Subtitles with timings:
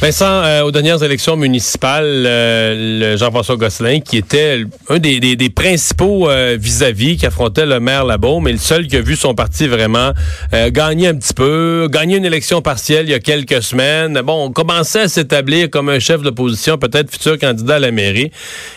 [0.00, 5.36] Vincent, euh, aux dernières élections municipales, euh, le Jean-François Gosselin, qui était un des, des,
[5.36, 9.14] des principaux euh, vis-à-vis, qui affrontait le maire Labo, mais le seul qui a vu
[9.14, 10.12] son parti vraiment
[10.54, 14.22] euh, gagner un petit peu, gagner une élection partielle il y a quelques semaines.
[14.24, 18.30] Bon, on commençait à s'établir comme un chef d'opposition, peut-être futur candidat à la mairie.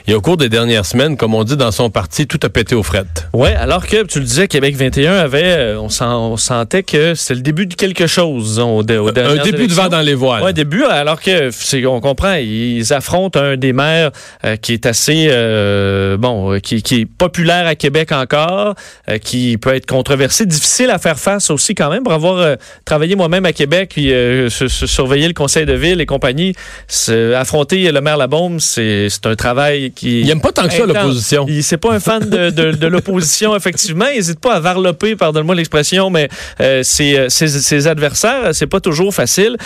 [0.08, 2.76] Et au cours des dernières semaines, comme on dit dans son parti, tout a pété
[2.76, 3.30] aux frettes.
[3.32, 7.36] Ouais, alors que tu le disais, Québec 21 avait, on, sent, on sentait que c'était
[7.36, 8.60] le début de quelque chose.
[8.60, 10.44] Au, au un début de vent dans les voiles.
[10.44, 14.12] Ouais, début, alors alors que on comprend, ils affrontent un des maires
[14.46, 18.74] euh, qui est assez euh, bon, euh, qui, qui, est populaire à Québec encore,
[19.24, 22.04] qui peut être controversé, difficile à faire face aussi quand même.
[22.04, 24.12] Pour avoir travaillé moi-même à Québec, puis
[24.50, 26.54] surveiller le conseil de ville et compagnie,
[27.36, 30.22] affronter le maire Labombe, c'est un travail qui.
[30.22, 31.46] Il aime pas tant que ça l'opposition.
[31.62, 34.06] C'est pas un fan de, de, de l'opposition effectivement.
[34.08, 39.14] Il n'hésite pas à varloper, pardonne-moi l'expression, mais ses, ses, ses, adversaires, c'est pas toujours
[39.14, 39.58] facile.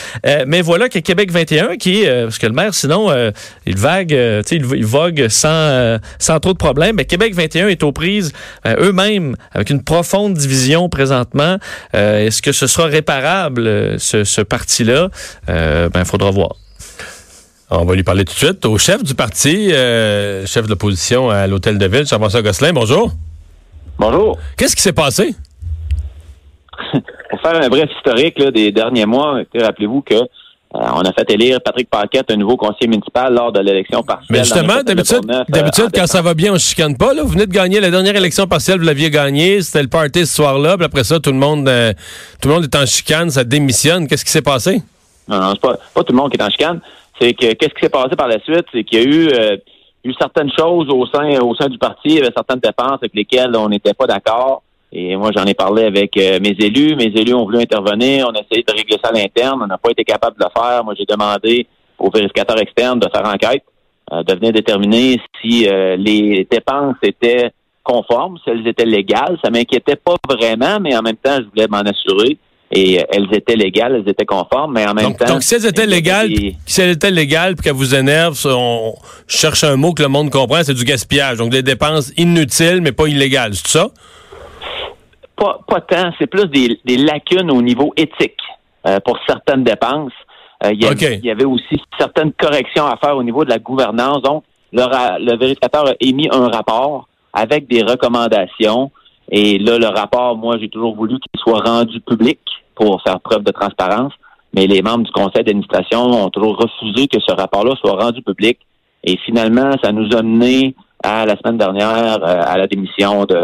[0.45, 3.29] mais voilà que Québec 21 qui est, euh, parce que le maire, sinon, euh,
[3.67, 6.95] il vague, euh, il, il, vogue sans, sans trop de problèmes.
[6.95, 8.33] Mais Québec 21 est aux prises
[8.65, 11.57] eux-mêmes avec une profonde division présentement.
[11.93, 15.09] Est-ce que ce sera réparable, ce, ce parti-là?
[15.47, 16.55] ben, il faudra voir.
[17.69, 21.47] On va lui parler tout de suite au chef du parti, chef de l'opposition à
[21.47, 22.73] l'Hôtel de Ville, Jean-François Gosselin.
[22.73, 23.11] Bonjour.
[23.99, 24.37] Bonjour.
[24.57, 25.35] Qu'est-ce qui s'est passé?
[27.29, 30.15] Pour faire un bref historique là, des derniers mois, rappelez-vous que
[30.75, 34.27] euh, on a fait élire Patrick Paquette, un nouveau conseiller municipal lors de l'élection partielle.
[34.29, 37.13] Mais justement, d'habitude, euh, quand ça va bien, on ne chicane pas.
[37.13, 37.23] Là.
[37.23, 40.35] Vous venez de gagner la dernière élection partielle, vous l'aviez gagnée, c'était le party ce
[40.35, 41.93] soir-là, puis après ça, tout le monde euh,
[42.41, 44.07] tout le monde est en chicane, ça démissionne.
[44.07, 44.81] Qu'est-ce qui s'est passé?
[45.27, 46.81] Non, non, c'est pas, pas tout le monde qui est en chicane.
[47.19, 48.65] C'est que qu'est-ce qui s'est passé par la suite?
[48.73, 49.59] C'est qu'il y a eu,
[50.03, 53.13] eu certaines choses au sein, au sein du parti, il y avait certaines dépenses avec
[53.15, 54.63] lesquelles on n'était pas d'accord.
[54.99, 56.95] Et moi, j'en ai parlé avec euh, mes élus.
[56.95, 58.27] Mes élus ont voulu intervenir.
[58.27, 59.59] On a essayé de régler ça à l'interne.
[59.61, 60.83] On n'a pas été capable de le faire.
[60.83, 61.67] Moi, j'ai demandé
[61.99, 63.61] aux vérificateurs externes de faire enquête,
[64.11, 67.51] euh, de venir déterminer si euh, les dépenses étaient
[67.83, 69.37] conformes, si elles étaient légales.
[69.43, 72.39] Ça m'inquiétait pas vraiment, mais en même temps, je voulais m'en assurer.
[72.71, 75.25] Et elles étaient légales, elles étaient conformes, mais en même temps.
[75.25, 76.29] Donc, si elles étaient légales,
[76.65, 78.95] si elles étaient légales, puis qu'elles vous énervent, on
[79.27, 81.37] cherche un mot que le monde comprend, c'est du gaspillage.
[81.37, 83.53] Donc, des dépenses inutiles, mais pas illégales.
[83.53, 83.91] C'est ça?
[85.37, 88.41] Pas, pas tant, c'est plus des, des, lacunes au niveau éthique
[88.85, 90.11] euh, pour certaines dépenses.
[90.65, 90.81] Euh, il,
[91.23, 94.21] y avait, aussi certaines corrections à faire au niveau de la gouvernance.
[94.23, 94.43] Donc,
[94.73, 94.83] le,
[95.23, 98.91] le vérificateur a émis un rapport avec des recommandations.
[99.29, 102.39] Et là, le rapport, moi, j'ai toujours voulu qu'il soit rendu public
[102.75, 104.13] pour faire preuve de transparence.
[104.53, 108.57] Mais les membres du conseil d'administration ont toujours refusé que ce rapport-là soit rendu public.
[109.03, 113.35] Et finalement, ça nous a mené à la semaine dernière euh, à la démission de,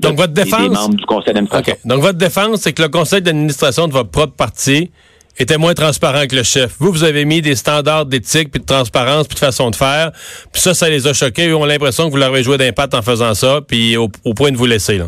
[0.00, 0.90] donc, votre défense.
[0.90, 1.76] du conseil d'administration.
[1.84, 4.90] Donc, votre défense, c'est que le conseil d'administration de votre propre parti
[5.38, 6.76] était moins transparent que le chef.
[6.78, 10.10] Vous, vous avez mis des standards d'éthique, puis de transparence, puis de façon de faire.
[10.52, 11.46] Puis ça, ça les a choqués.
[11.46, 14.50] Ils ont l'impression que vous leur avez joué d'impact en faisant ça, puis au, point
[14.50, 15.06] de vous laisser, là.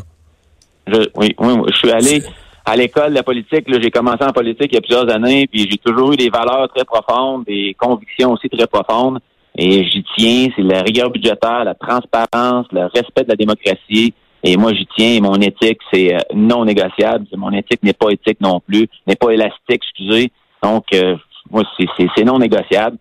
[0.87, 2.23] Je, oui, oui, je suis allé
[2.65, 3.67] à l'école de la politique.
[3.69, 6.69] J'ai commencé en politique il y a plusieurs années, puis j'ai toujours eu des valeurs
[6.75, 9.21] très profondes, des convictions aussi très profondes.
[9.57, 14.57] Et j'y tiens, c'est la rigueur budgétaire, la transparence, le respect de la démocratie, et
[14.57, 15.15] moi, j'y tiens.
[15.15, 17.27] Et mon éthique, c'est euh, non négociable.
[17.37, 20.31] Mon éthique n'est pas éthique non plus, n'est pas élastique, excusez.
[20.63, 21.17] Donc, euh,
[21.51, 22.97] moi, c'est non négociable.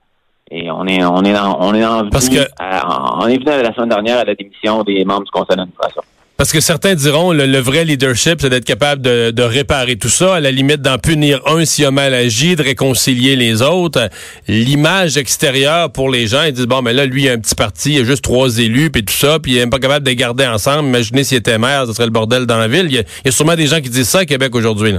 [0.50, 2.46] Et on est, on est, on est en Parce que...
[2.60, 6.02] on est venu la semaine dernière à la démission des membres du conseil d'administration.
[6.42, 10.40] Parce que certains diront le, vrai leadership, c'est d'être capable de, réparer tout ça, à
[10.40, 14.10] la limite d'en punir un s'il a mal agi, de réconcilier les autres.
[14.48, 17.54] L'image extérieure pour les gens, ils disent bon, mais là, lui, il a un petit
[17.54, 20.10] parti, il a juste trois élus, puis tout ça, puis il n'est pas capable de
[20.10, 20.90] les garder ensemble.
[20.90, 22.88] Imaginez s'il était maire, ce serait le bordel dans la ville.
[22.90, 24.96] Il y a, sûrement des gens qui disent ça à Québec aujourd'hui.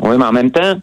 [0.00, 0.80] Oui, mais en même temps,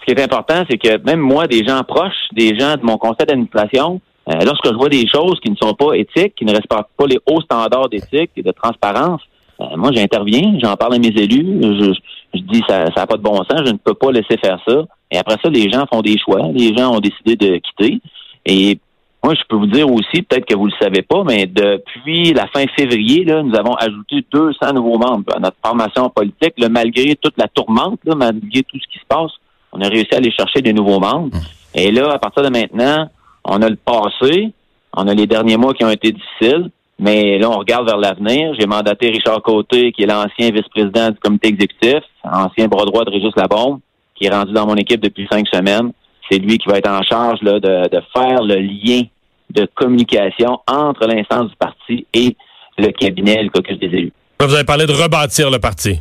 [0.00, 2.96] ce qui est important, c'est que même moi, des gens proches, des gens de mon
[2.96, 6.52] conseil d'administration, euh, lorsque je vois des choses qui ne sont pas éthiques, qui ne
[6.52, 9.20] respectent pas les hauts standards d'éthique et de transparence,
[9.60, 11.92] euh, moi, j'interviens, j'en parle à mes élus, je,
[12.34, 14.84] je dis ça n'a pas de bon sens, je ne peux pas laisser faire ça.
[15.10, 16.48] Et après ça, les gens font des choix.
[16.52, 18.00] Les gens ont décidé de quitter.
[18.46, 18.78] Et
[19.22, 22.32] moi, je peux vous dire aussi, peut-être que vous ne le savez pas, mais depuis
[22.32, 26.54] la fin février, là, nous avons ajouté 200 nouveaux membres à notre formation politique.
[26.58, 29.30] Là, malgré toute la tourmente, là, malgré tout ce qui se passe,
[29.72, 31.36] on a réussi à aller chercher des nouveaux membres.
[31.74, 33.08] Et là, à partir de maintenant,
[33.44, 34.52] on a le passé,
[34.96, 36.70] on a les derniers mois qui ont été difficiles.
[36.96, 38.54] Mais là, on regarde vers l'avenir.
[38.56, 43.10] J'ai mandaté Richard Côté, qui est l'ancien vice-président du comité exécutif, ancien bras droit de
[43.10, 43.80] Régis Labombe,
[44.14, 45.92] qui est rendu dans mon équipe depuis cinq semaines.
[46.30, 49.02] C'est lui qui va être en charge là, de, de faire le lien
[49.50, 52.36] de communication entre l'instance du parti et
[52.78, 54.12] le cabinet, le caucus des élus.
[54.38, 56.00] Vous avez parlé de rebâtir le parti.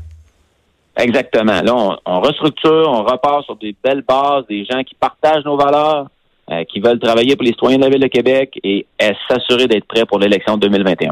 [0.96, 1.60] Exactement.
[1.63, 5.57] Là, on, on restructure, on repart sur des belles bases, des gens qui partagent nos
[5.57, 6.06] valeurs,
[6.51, 9.68] euh, qui veulent travailler pour les citoyens de la Ville de Québec et euh, s'assurer
[9.68, 11.12] d'être prêts pour l'élection de 2021.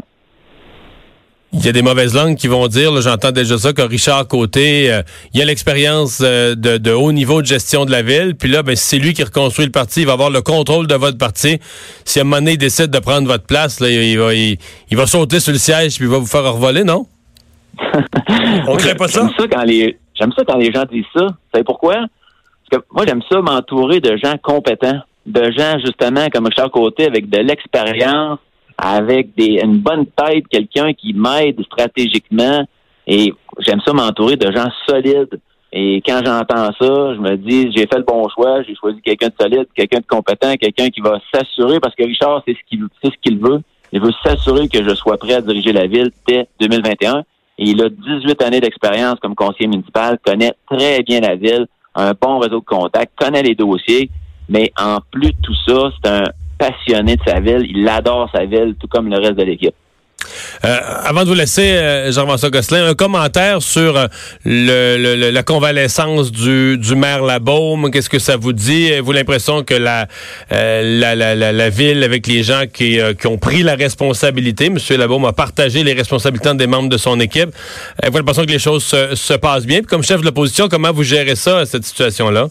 [1.54, 4.90] Il y a des mauvaises langues qui vont dire, j'entends déjà ça, que Richard Côté,
[4.90, 5.02] euh,
[5.34, 8.62] il a l'expérience euh, de, de, haut niveau de gestion de la ville, puis là,
[8.62, 11.58] ben, c'est lui qui reconstruit le parti, il va avoir le contrôle de votre parti.
[12.06, 14.56] Si à un moment donné, il décide de prendre votre place, là, il, va, il,
[14.90, 17.06] il va sauter sur le siège puis il va vous faire revoler, non?
[18.66, 19.20] On crée pas ça?
[19.20, 21.26] J'aime ça quand les, j'aime ça quand les gens disent ça.
[21.26, 21.96] Vous savez pourquoi?
[21.96, 27.06] Parce que moi, j'aime ça m'entourer de gens compétents de gens, justement, comme Richard Côté,
[27.06, 28.38] avec de l'expérience,
[28.76, 32.64] avec des, une bonne tête, quelqu'un qui m'aide stratégiquement.
[33.06, 35.40] Et j'aime ça m'entourer de gens solides.
[35.72, 39.28] Et quand j'entends ça, je me dis, j'ai fait le bon choix, j'ai choisi quelqu'un
[39.28, 42.86] de solide, quelqu'un de compétent, quelqu'un qui va s'assurer, parce que Richard, c'est ce qu'il
[43.02, 43.60] ce qu'il veut.
[43.92, 47.20] Il veut s'assurer que je sois prêt à diriger la ville dès 2021.
[47.58, 52.12] Et il a 18 années d'expérience comme conseiller municipal, connaît très bien la ville, un
[52.18, 54.10] bon réseau de contacts, connaît les dossiers.
[54.48, 56.24] Mais en plus de tout ça, c'est un
[56.58, 57.66] passionné de sa ville.
[57.68, 59.74] Il adore sa ville, tout comme le reste de l'équipe.
[60.64, 64.06] Euh, avant de vous laisser, euh, Jean-François Gosselin, un commentaire sur euh,
[64.44, 67.90] le, le, la convalescence du, du maire Labaume.
[67.90, 68.92] Qu'est-ce que ça vous dit?
[68.92, 70.06] Avez-vous l'impression que la,
[70.52, 74.66] euh, la, la, la, ville, avec les gens qui, euh, qui ont pris la responsabilité,
[74.66, 74.78] M.
[74.96, 77.50] Labaume a partagé les responsabilités des membres de son équipe,
[78.00, 79.78] avez-vous l'impression que les choses se, se passent bien?
[79.78, 82.46] Puis comme chef de l'opposition, comment vous gérez ça, cette situation-là?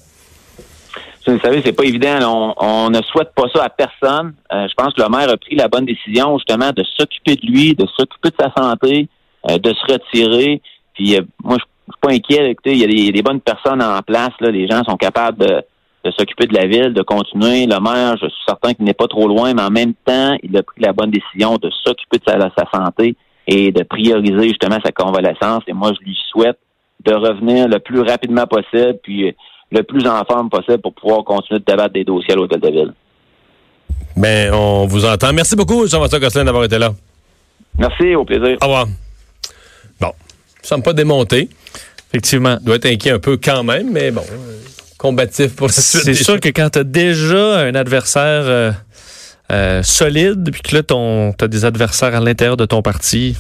[1.28, 2.54] Vous savez, c'est pas évident.
[2.58, 4.34] On, on, ne souhaite pas ça à personne.
[4.52, 7.46] Euh, je pense que le maire a pris la bonne décision, justement, de s'occuper de
[7.46, 9.08] lui, de s'occuper de sa santé,
[9.50, 10.62] euh, de se retirer.
[10.94, 12.52] Puis euh, moi, je suis pas inquiet.
[12.52, 14.32] Écoutez, il y, a des, des, bonnes personnes en place.
[14.40, 14.50] Là.
[14.50, 15.62] Les gens sont capables de,
[16.04, 17.66] de s'occuper de la ville, de continuer.
[17.66, 20.56] Le maire, je suis certain qu'il n'est pas trop loin, mais en même temps, il
[20.58, 23.16] a pris la bonne décision de s'occuper de sa, de sa santé
[23.48, 25.64] et de prioriser justement sa convalescence.
[25.68, 26.58] Et moi, je lui souhaite
[27.06, 28.98] de revenir le plus rapidement possible.
[29.04, 29.36] Puis
[29.72, 32.70] le plus en forme possible pour pouvoir continuer de débattre des dossiers à l'Hôtel de
[32.70, 32.94] Ville.
[34.16, 35.32] Ben, on vous entend.
[35.34, 36.94] Merci beaucoup, Jean-François Gosselin, d'avoir été là.
[37.78, 38.58] Merci, au plaisir.
[38.62, 38.88] Au revoir.
[40.00, 40.12] Bon,
[40.62, 41.50] ne sommes pas démontés.
[42.10, 42.58] Effectivement.
[42.62, 44.24] Doit être inquiet un peu quand même, mais bon,
[44.98, 46.04] combatif pour la suite.
[46.04, 48.72] C'est sûr que quand tu as déjà un adversaire euh,
[49.52, 53.38] euh, solide, puis que là, tu as des adversaires à l'intérieur de ton parti,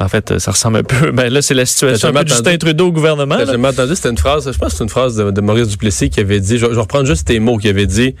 [0.00, 1.12] en fait, ça ressemble un peu.
[1.12, 3.38] Mais là, c'est la situation de Justin Trudeau au gouvernement.
[3.38, 5.68] J'ai jamais entendu, c'était une phrase, je pense que c'est une phrase de, de, Maurice
[5.68, 8.14] Duplessis qui avait dit, je, je vais reprendre juste tes mots, qui avait dit,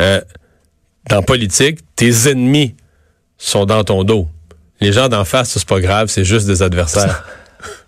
[0.00, 0.20] euh,
[1.08, 2.74] dans politique, tes ennemis
[3.36, 4.28] sont dans ton dos.
[4.80, 7.24] Les gens d'en face, c'est pas grave, c'est juste des adversaires.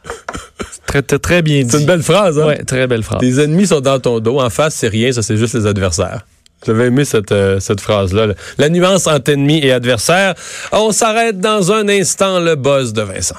[0.87, 1.71] très, très, très bien dit.
[1.71, 2.47] C'est une belle phrase, hein?
[2.49, 3.21] Oui, très belle phrase.
[3.21, 4.40] Tes ennemis sont dans ton dos.
[4.40, 6.26] En face, c'est rien, ça, c'est juste les adversaires.
[6.67, 8.35] J'avais aimé cette, euh, cette phrase-là.
[8.59, 10.35] La nuance entre ennemi et adversaire.
[10.73, 13.37] On s'arrête dans un instant, le buzz de Vincent.